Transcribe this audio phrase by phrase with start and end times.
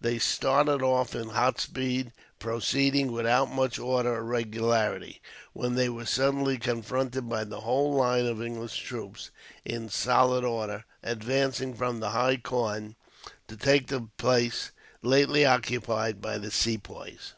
[0.00, 5.20] They started off in hot speed, proceeding without much order or regularity,
[5.54, 9.32] when they were suddenly confronted by the whole line of English troops,
[9.64, 12.94] in solid order, advancing from the high corn
[13.48, 14.70] to take the place
[15.02, 17.34] lately occupied by the Sepoys.